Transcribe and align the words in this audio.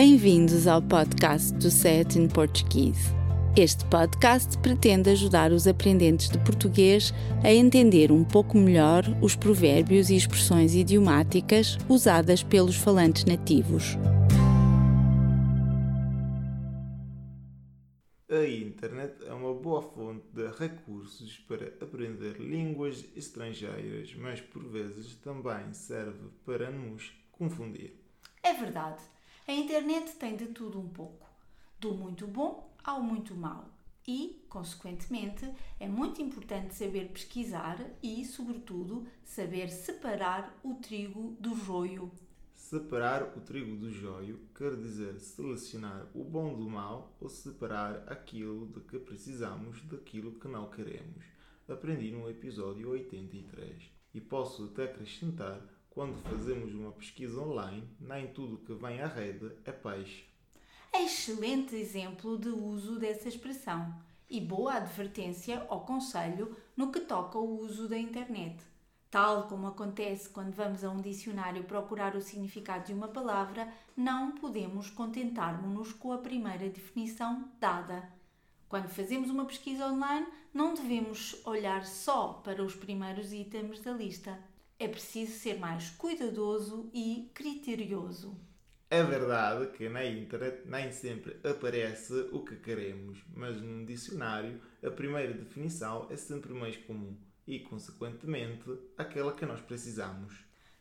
Bem-vindos 0.00 0.68
ao 0.68 0.80
podcast 0.80 1.52
do 1.54 1.72
Set 1.72 2.16
in 2.16 2.28
Portuguese. 2.28 3.12
Este 3.56 3.84
podcast 3.86 4.56
pretende 4.58 5.10
ajudar 5.10 5.50
os 5.50 5.66
aprendentes 5.66 6.28
de 6.28 6.38
português 6.44 7.12
a 7.42 7.52
entender 7.52 8.12
um 8.12 8.22
pouco 8.22 8.56
melhor 8.56 9.02
os 9.20 9.34
provérbios 9.34 10.08
e 10.08 10.14
expressões 10.14 10.72
idiomáticas 10.76 11.76
usadas 11.88 12.44
pelos 12.44 12.76
falantes 12.76 13.24
nativos. 13.24 13.96
A 18.30 18.46
internet 18.46 19.26
é 19.26 19.32
uma 19.32 19.52
boa 19.52 19.82
fonte 19.82 20.28
de 20.32 20.46
recursos 20.60 21.38
para 21.48 21.74
aprender 21.80 22.38
línguas 22.38 23.04
estrangeiras, 23.16 24.14
mas 24.14 24.40
por 24.40 24.62
vezes 24.62 25.16
também 25.16 25.72
serve 25.72 26.28
para 26.46 26.70
nos 26.70 27.12
confundir. 27.32 28.00
É 28.44 28.52
verdade. 28.52 29.17
A 29.48 29.52
internet 29.54 30.12
tem 30.16 30.36
de 30.36 30.48
tudo 30.48 30.78
um 30.78 30.90
pouco, 30.90 31.26
do 31.80 31.94
muito 31.94 32.26
bom 32.26 32.70
ao 32.84 33.02
muito 33.02 33.34
mau. 33.34 33.64
E, 34.06 34.44
consequentemente, 34.46 35.50
é 35.80 35.88
muito 35.88 36.20
importante 36.20 36.74
saber 36.74 37.08
pesquisar 37.08 37.78
e, 38.02 38.26
sobretudo, 38.26 39.06
saber 39.24 39.70
separar 39.70 40.54
o 40.62 40.74
trigo 40.74 41.34
do 41.40 41.54
joio. 41.54 42.12
Separar 42.54 43.22
o 43.38 43.40
trigo 43.40 43.74
do 43.74 43.90
joio 43.90 44.38
quer 44.54 44.76
dizer 44.76 45.18
selecionar 45.18 46.06
o 46.14 46.22
bom 46.22 46.54
do 46.54 46.68
mal 46.68 47.16
ou 47.18 47.30
separar 47.30 48.04
aquilo 48.06 48.66
de 48.66 48.80
que 48.80 48.98
precisamos 48.98 49.80
daquilo 49.84 50.38
que 50.38 50.46
não 50.46 50.68
queremos. 50.68 51.24
Aprendi 51.66 52.12
no 52.12 52.28
episódio 52.28 52.90
83 52.90 53.82
e 54.12 54.20
posso 54.20 54.66
até 54.66 54.84
acrescentar 54.84 55.77
quando 55.98 56.16
fazemos 56.22 56.72
uma 56.74 56.92
pesquisa 56.92 57.40
online, 57.40 57.82
nem 57.98 58.28
tudo 58.28 58.58
que 58.58 58.72
vem 58.72 59.00
à 59.00 59.08
rede 59.08 59.50
é 59.64 59.72
peixe. 59.72 60.24
É 60.92 61.02
excelente 61.02 61.74
exemplo 61.74 62.38
de 62.38 62.50
uso 62.50 63.00
dessa 63.00 63.26
expressão 63.26 63.92
e 64.30 64.40
boa 64.40 64.74
advertência 64.74 65.66
ou 65.68 65.80
conselho 65.80 66.56
no 66.76 66.92
que 66.92 67.00
toca 67.00 67.36
ao 67.36 67.44
uso 67.44 67.88
da 67.88 67.98
internet. 67.98 68.62
Tal 69.10 69.48
como 69.48 69.66
acontece 69.66 70.28
quando 70.28 70.54
vamos 70.54 70.84
a 70.84 70.90
um 70.90 71.00
dicionário 71.00 71.64
procurar 71.64 72.14
o 72.14 72.22
significado 72.22 72.86
de 72.86 72.94
uma 72.94 73.08
palavra, 73.08 73.68
não 73.96 74.30
podemos 74.30 74.88
contentar-nos 74.90 75.92
com 75.92 76.12
a 76.12 76.18
primeira 76.18 76.68
definição 76.70 77.50
dada. 77.58 78.08
Quando 78.68 78.88
fazemos 78.88 79.30
uma 79.30 79.46
pesquisa 79.46 79.88
online, 79.88 80.28
não 80.54 80.74
devemos 80.74 81.44
olhar 81.44 81.84
só 81.84 82.34
para 82.34 82.62
os 82.62 82.76
primeiros 82.76 83.32
itens 83.32 83.80
da 83.80 83.90
lista 83.92 84.38
é 84.78 84.86
preciso 84.86 85.32
ser 85.32 85.58
mais 85.58 85.90
cuidadoso 85.90 86.88
e 86.94 87.30
criterioso. 87.34 88.38
É 88.90 89.02
verdade 89.02 89.66
que 89.76 89.88
na 89.88 90.04
internet 90.06 90.62
nem 90.66 90.90
sempre 90.92 91.38
aparece 91.44 92.14
o 92.32 92.42
que 92.44 92.56
queremos, 92.56 93.18
mas 93.34 93.60
num 93.60 93.84
dicionário 93.84 94.60
a 94.82 94.90
primeira 94.90 95.34
definição 95.34 96.06
é 96.10 96.16
sempre 96.16 96.54
mais 96.54 96.76
comum 96.76 97.14
e, 97.46 97.58
consequentemente, 97.58 98.70
aquela 98.96 99.32
que 99.32 99.44
nós 99.44 99.60
precisamos. 99.60 100.32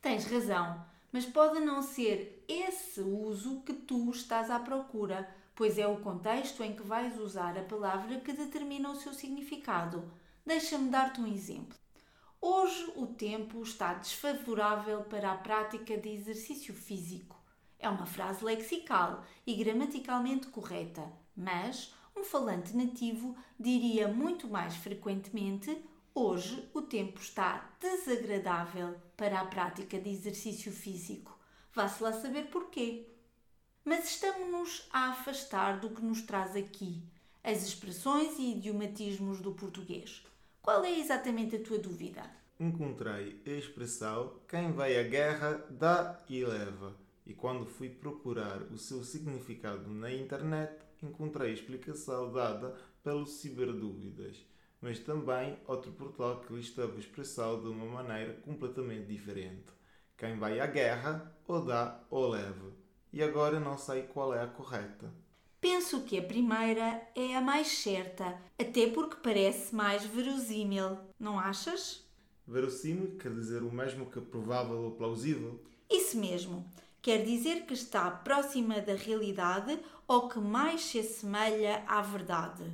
Tens 0.00 0.24
razão, 0.24 0.84
mas 1.12 1.26
pode 1.26 1.60
não 1.60 1.82
ser 1.82 2.44
esse 2.48 3.00
uso 3.00 3.60
que 3.60 3.72
tu 3.72 4.10
estás 4.10 4.50
à 4.50 4.58
procura, 4.58 5.28
pois 5.54 5.78
é 5.78 5.86
o 5.86 6.00
contexto 6.00 6.62
em 6.62 6.74
que 6.74 6.82
vais 6.82 7.20
usar 7.20 7.56
a 7.56 7.62
palavra 7.62 8.18
que 8.20 8.32
determina 8.32 8.90
o 8.90 8.96
seu 8.96 9.12
significado. 9.12 10.10
Deixa-me 10.44 10.90
dar-te 10.90 11.20
um 11.20 11.26
exemplo. 11.26 11.81
Hoje 12.44 12.92
o 12.96 13.06
tempo 13.06 13.62
está 13.62 13.94
desfavorável 13.94 15.04
para 15.04 15.30
a 15.30 15.36
prática 15.36 15.96
de 15.96 16.08
exercício 16.08 16.74
físico. 16.74 17.40
É 17.78 17.88
uma 17.88 18.04
frase 18.04 18.44
lexical 18.44 19.24
e 19.46 19.54
gramaticalmente 19.54 20.48
correta, 20.48 21.08
mas 21.36 21.94
um 22.16 22.24
falante 22.24 22.76
nativo 22.76 23.36
diria 23.56 24.08
muito 24.08 24.48
mais 24.48 24.74
frequentemente: 24.74 25.84
Hoje 26.12 26.68
o 26.74 26.82
tempo 26.82 27.20
está 27.20 27.76
desagradável 27.78 28.96
para 29.16 29.40
a 29.40 29.46
prática 29.46 29.96
de 30.00 30.10
exercício 30.10 30.72
físico. 30.72 31.38
Vá-se 31.72 32.02
lá 32.02 32.12
saber 32.12 32.50
porquê. 32.50 33.06
Mas 33.84 34.10
estamos-nos 34.10 34.88
a 34.92 35.10
afastar 35.10 35.78
do 35.78 35.90
que 35.90 36.02
nos 36.02 36.22
traz 36.22 36.56
aqui, 36.56 37.04
as 37.44 37.62
expressões 37.62 38.36
e 38.40 38.50
idiomatismos 38.50 39.40
do 39.40 39.52
português. 39.52 40.24
Qual 40.62 40.84
é 40.84 40.96
exatamente 40.96 41.56
a 41.56 41.60
tua 41.60 41.76
dúvida? 41.76 42.22
Encontrei 42.60 43.42
a 43.44 43.50
expressão 43.50 44.40
quem 44.48 44.70
vai 44.70 44.96
à 44.96 45.02
guerra 45.02 45.66
dá 45.68 46.22
e 46.28 46.44
leva. 46.44 46.96
E 47.26 47.34
quando 47.34 47.66
fui 47.66 47.88
procurar 47.88 48.62
o 48.70 48.78
seu 48.78 49.02
significado 49.02 49.90
na 49.90 50.12
internet, 50.12 50.78
encontrei 51.02 51.50
a 51.50 51.54
explicação 51.54 52.32
dada 52.32 52.76
pelo 53.02 53.26
Ciberdúvidas, 53.26 54.36
mas 54.80 55.00
também 55.00 55.58
outro 55.66 55.90
portal 55.90 56.38
que 56.40 56.54
listava 56.54 56.94
a 56.94 57.00
expressão 57.00 57.60
de 57.60 57.66
uma 57.66 57.86
maneira 57.86 58.34
completamente 58.34 59.08
diferente. 59.08 59.66
Quem 60.16 60.38
vai 60.38 60.60
à 60.60 60.66
guerra 60.66 61.36
ou 61.48 61.64
dá 61.64 62.04
ou 62.08 62.28
leva. 62.28 62.72
E 63.12 63.20
agora 63.20 63.58
não 63.58 63.76
sei 63.76 64.04
qual 64.04 64.32
é 64.32 64.40
a 64.40 64.46
correta. 64.46 65.12
Penso 65.62 66.00
que 66.00 66.18
a 66.18 66.22
primeira 66.22 67.08
é 67.14 67.36
a 67.36 67.40
mais 67.40 67.68
certa, 67.68 68.36
até 68.58 68.88
porque 68.88 69.18
parece 69.22 69.72
mais 69.72 70.04
verosímil, 70.04 70.98
não 71.20 71.38
achas? 71.38 72.04
Verossímil 72.44 73.16
quer 73.16 73.32
dizer 73.32 73.62
o 73.62 73.70
mesmo 73.70 74.06
que 74.06 74.20
provável 74.20 74.82
ou 74.82 74.90
plausível? 74.90 75.62
Isso 75.88 76.18
mesmo. 76.18 76.68
Quer 77.00 77.24
dizer 77.24 77.64
que 77.64 77.74
está 77.74 78.10
próxima 78.10 78.80
da 78.80 78.96
realidade 78.96 79.78
ou 80.08 80.28
que 80.28 80.40
mais 80.40 80.80
se 80.80 80.98
assemelha 80.98 81.84
à 81.86 82.02
verdade. 82.02 82.64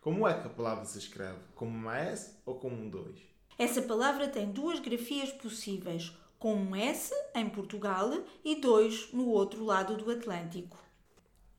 Como 0.00 0.28
é 0.28 0.40
que 0.40 0.46
a 0.46 0.50
palavra 0.50 0.84
se 0.84 0.98
escreve? 0.98 1.40
Como 1.56 1.72
uma 1.72 1.98
S 1.98 2.36
ou 2.46 2.54
como 2.54 2.76
um 2.76 2.88
2? 2.88 3.18
Essa 3.58 3.82
palavra 3.82 4.28
tem 4.28 4.52
duas 4.52 4.78
grafias 4.78 5.32
possíveis, 5.32 6.16
com 6.38 6.54
um 6.54 6.76
S 6.76 7.12
em 7.34 7.50
Portugal 7.50 8.12
e 8.44 8.54
dois 8.54 9.12
no 9.12 9.26
outro 9.30 9.64
lado 9.64 9.96
do 9.96 10.12
Atlântico. 10.12 10.84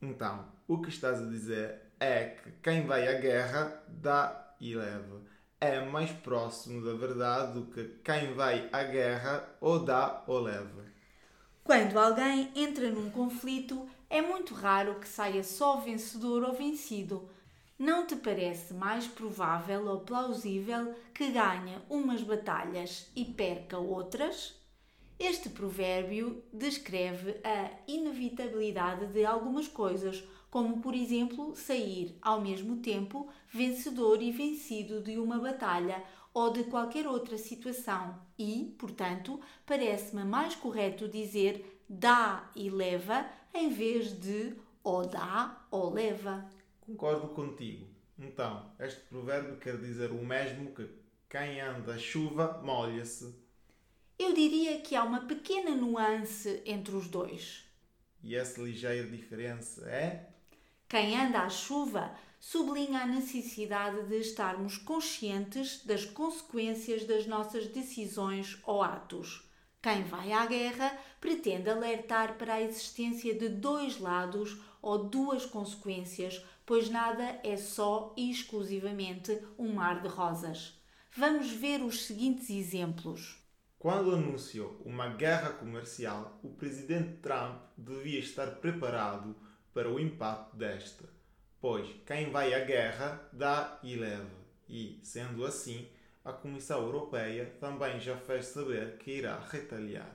Então, 0.00 0.46
o 0.68 0.80
que 0.80 0.88
estás 0.88 1.20
a 1.20 1.26
dizer 1.26 1.92
é 1.98 2.24
que 2.24 2.50
quem 2.62 2.86
vai 2.86 3.08
à 3.08 3.18
guerra 3.18 3.82
dá 3.88 4.54
e 4.60 4.74
leva. 4.74 5.22
É 5.60 5.84
mais 5.84 6.10
próximo 6.10 6.84
da 6.84 6.92
verdade 6.92 7.54
do 7.54 7.66
que 7.66 7.84
quem 8.04 8.34
vai 8.34 8.68
à 8.72 8.82
guerra 8.82 9.48
ou 9.60 9.78
dá 9.78 10.22
ou 10.26 10.40
leva. 10.40 10.84
Quando 11.64 11.98
alguém 11.98 12.52
entra 12.54 12.90
num 12.90 13.10
conflito, 13.10 13.88
é 14.08 14.20
muito 14.20 14.54
raro 14.54 15.00
que 15.00 15.08
saia 15.08 15.42
só 15.42 15.80
vencedor 15.80 16.44
ou 16.44 16.52
vencido. 16.52 17.28
Não 17.78 18.06
te 18.06 18.16
parece 18.16 18.72
mais 18.72 19.06
provável 19.06 19.86
ou 19.86 20.00
plausível 20.00 20.94
que 21.12 21.30
ganhe 21.30 21.78
umas 21.88 22.22
batalhas 22.22 23.10
e 23.16 23.24
perca 23.24 23.78
outras? 23.78 24.54
Este 25.18 25.48
provérbio 25.48 26.44
descreve 26.52 27.40
a 27.42 27.70
inevitabilidade 27.88 29.06
de 29.06 29.24
algumas 29.24 29.66
coisas, 29.66 30.22
como 30.50 30.82
por 30.82 30.94
exemplo 30.94 31.56
sair 31.56 32.14
ao 32.20 32.40
mesmo 32.40 32.76
tempo 32.78 33.26
vencedor 33.48 34.20
e 34.20 34.30
vencido 34.30 35.00
de 35.00 35.18
uma 35.18 35.38
batalha 35.38 36.04
ou 36.34 36.52
de 36.52 36.64
qualquer 36.64 37.06
outra 37.06 37.38
situação, 37.38 38.20
e, 38.38 38.76
portanto, 38.78 39.40
parece-me 39.64 40.22
mais 40.22 40.54
correto 40.54 41.08
dizer 41.08 41.82
dá 41.88 42.50
e 42.54 42.68
leva 42.68 43.26
em 43.54 43.70
vez 43.70 44.12
de 44.12 44.54
ou 44.84 45.06
dá 45.06 45.66
ou 45.70 45.94
leva. 45.94 46.46
Concordo 46.82 47.28
contigo. 47.28 47.86
Então, 48.18 48.70
este 48.78 49.00
provérbio 49.08 49.56
quer 49.56 49.78
dizer 49.78 50.10
o 50.10 50.22
mesmo 50.22 50.74
que 50.74 50.86
quem 51.28 51.58
anda 51.58 51.94
à 51.94 51.98
chuva 51.98 52.60
molha-se 52.62 53.45
eu 54.18 54.32
diria 54.32 54.80
que 54.80 54.94
há 54.96 55.02
uma 55.04 55.26
pequena 55.26 55.72
nuance 55.74 56.62
entre 56.64 56.94
os 56.94 57.08
dois. 57.08 57.64
E 58.22 58.34
essa 58.34 58.60
ligeira 58.60 59.08
diferença 59.08 59.88
é? 59.88 60.30
Quem 60.88 61.18
anda 61.18 61.40
à 61.40 61.48
chuva 61.48 62.14
sublinha 62.38 63.00
a 63.00 63.06
necessidade 63.06 64.06
de 64.06 64.20
estarmos 64.20 64.78
conscientes 64.78 65.84
das 65.84 66.04
consequências 66.04 67.04
das 67.04 67.26
nossas 67.26 67.66
decisões 67.66 68.58
ou 68.64 68.82
atos. 68.82 69.42
Quem 69.82 70.02
vai 70.04 70.32
à 70.32 70.46
guerra 70.46 70.96
pretende 71.20 71.70
alertar 71.70 72.36
para 72.38 72.54
a 72.54 72.62
existência 72.62 73.34
de 73.34 73.48
dois 73.48 73.98
lados 73.98 74.60
ou 74.82 75.04
duas 75.04 75.44
consequências, 75.44 76.44
pois 76.64 76.88
nada 76.88 77.40
é 77.44 77.56
só 77.56 78.12
e 78.16 78.30
exclusivamente 78.30 79.38
um 79.58 79.72
mar 79.72 80.02
de 80.02 80.08
rosas. 80.08 80.80
Vamos 81.16 81.50
ver 81.50 81.82
os 81.82 82.04
seguintes 82.04 82.50
exemplos. 82.50 83.45
Quando 83.78 84.14
anunciou 84.14 84.80
uma 84.84 85.08
guerra 85.08 85.50
comercial, 85.50 86.40
o 86.42 86.48
presidente 86.48 87.18
Trump 87.18 87.60
devia 87.76 88.18
estar 88.18 88.52
preparado 88.56 89.36
para 89.72 89.90
o 89.90 90.00
impacto 90.00 90.56
desta, 90.56 91.04
pois 91.60 91.86
quem 92.06 92.30
vai 92.30 92.54
à 92.54 92.64
guerra 92.64 93.28
dá 93.32 93.78
e 93.82 93.94
leva. 93.94 94.34
E, 94.66 94.98
sendo 95.02 95.44
assim, 95.44 95.86
a 96.24 96.32
Comissão 96.32 96.80
Europeia 96.80 97.54
também 97.60 98.00
já 98.00 98.16
fez 98.16 98.46
saber 98.46 98.96
que 98.98 99.10
irá 99.12 99.38
retaliar. 99.38 100.10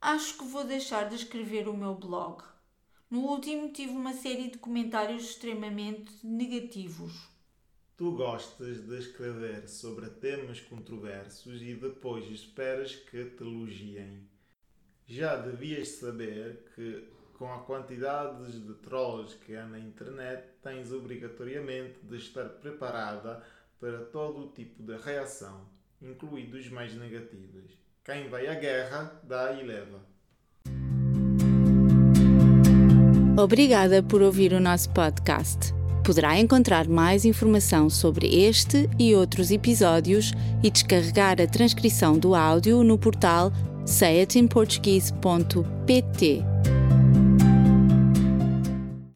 Acho 0.00 0.36
que 0.36 0.44
vou 0.44 0.64
deixar 0.64 1.08
de 1.08 1.16
escrever 1.16 1.66
o 1.66 1.76
meu 1.76 1.94
blog. 1.94 2.44
No 3.10 3.20
último 3.20 3.72
tive 3.72 3.92
uma 3.92 4.12
série 4.12 4.50
de 4.50 4.58
comentários 4.58 5.24
extremamente 5.24 6.12
negativos. 6.22 7.33
Tu 7.96 8.10
gostas 8.10 8.80
de 8.80 8.98
escrever 8.98 9.68
sobre 9.68 10.08
temas 10.08 10.60
controversos 10.60 11.62
e 11.62 11.74
depois 11.74 12.28
esperas 12.28 12.96
que 12.96 13.24
te 13.24 13.44
elogiem. 13.44 14.28
Já 15.06 15.36
devias 15.36 15.88
saber 15.88 16.64
que, 16.74 17.04
com 17.38 17.52
a 17.52 17.58
quantidade 17.58 18.50
de 18.50 18.74
trolls 18.74 19.34
que 19.34 19.54
há 19.54 19.64
na 19.64 19.78
internet, 19.78 20.44
tens 20.60 20.90
obrigatoriamente 20.90 22.00
de 22.02 22.16
estar 22.16 22.48
preparada 22.48 23.44
para 23.78 24.04
todo 24.06 24.46
o 24.46 24.48
tipo 24.50 24.82
de 24.82 24.96
reação, 24.96 25.60
incluídos 26.02 26.64
os 26.64 26.70
mais 26.72 26.92
negativos. 26.94 27.78
Quem 28.02 28.28
vai 28.28 28.48
à 28.48 28.54
guerra, 28.54 29.20
dá 29.22 29.52
e 29.52 29.64
leva. 29.64 30.00
Obrigada 33.40 34.02
por 34.02 34.20
ouvir 34.20 34.52
o 34.52 34.58
nosso 34.58 34.92
podcast. 34.92 35.83
Poderá 36.04 36.38
encontrar 36.38 36.86
mais 36.86 37.24
informação 37.24 37.88
sobre 37.88 38.26
este 38.26 38.90
e 38.98 39.14
outros 39.14 39.50
episódios 39.50 40.34
e 40.62 40.70
descarregar 40.70 41.40
a 41.40 41.46
transcrição 41.46 42.18
do 42.18 42.34
áudio 42.34 42.84
no 42.84 42.98
portal 42.98 43.50
sayatinportuguese.pt. 43.86 46.44